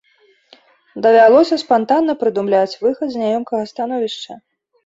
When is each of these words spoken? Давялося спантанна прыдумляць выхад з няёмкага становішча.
Давялося 1.07 1.55
спантанна 1.63 2.17
прыдумляць 2.23 2.79
выхад 2.87 3.07
з 3.17 3.23
няёмкага 3.25 3.63
становішча. 3.75 4.31